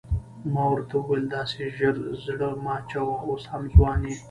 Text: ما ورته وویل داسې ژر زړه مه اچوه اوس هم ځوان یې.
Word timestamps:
ما 0.53 0.63
ورته 0.71 0.93
وویل 0.97 1.25
داسې 1.37 1.61
ژر 1.77 1.95
زړه 2.23 2.49
مه 2.63 2.71
اچوه 2.79 3.15
اوس 3.27 3.43
هم 3.51 3.63
ځوان 3.73 3.99
یې. 4.09 4.15